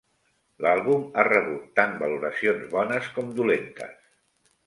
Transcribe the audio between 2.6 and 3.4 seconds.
bones com